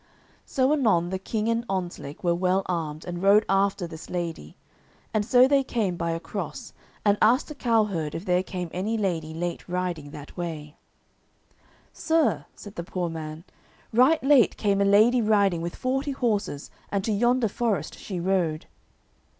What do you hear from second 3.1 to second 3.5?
rode